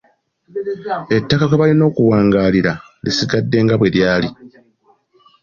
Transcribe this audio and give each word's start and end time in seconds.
Ettaka 1.15 1.43
kwe 1.49 1.59
balina 1.61 1.83
okuwangaalira 1.89 2.73
lisigadde 3.03 3.57
nga 3.63 3.75
bwe 3.79 3.93
lyali. 3.95 4.29